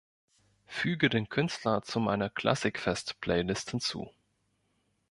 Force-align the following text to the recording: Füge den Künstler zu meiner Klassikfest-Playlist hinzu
Füge 0.65 1.09
den 1.09 1.29
Künstler 1.29 1.83
zu 1.83 1.99
meiner 1.99 2.31
Klassikfest-Playlist 2.31 3.69
hinzu 3.69 4.09